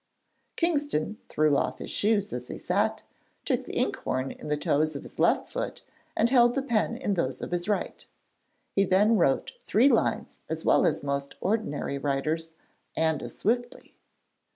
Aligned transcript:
Kingston 0.55 1.19
threw 1.29 1.55
off 1.55 1.77
his 1.77 1.91
shoes 1.91 2.33
as 2.33 2.47
he 2.47 2.57
sat, 2.57 3.03
took 3.45 3.65
the 3.67 3.75
ink 3.75 3.97
horn 3.97 4.31
in 4.31 4.47
the 4.47 4.57
toes 4.57 4.95
of 4.95 5.03
his 5.03 5.19
left 5.19 5.47
foot, 5.47 5.83
and 6.17 6.27
held 6.31 6.55
the 6.55 6.63
pen 6.63 6.97
in 6.97 7.13
those 7.13 7.39
of 7.39 7.51
his 7.51 7.69
right. 7.69 8.03
He 8.71 8.83
then 8.83 9.15
wrote 9.17 9.53
three 9.59 9.89
lines 9.89 10.39
as 10.49 10.65
well 10.65 10.87
as 10.87 11.03
most 11.03 11.35
ordinary 11.39 11.99
writers, 11.99 12.53
and 12.95 13.21
as 13.21 13.37
swiftly. 13.37 13.93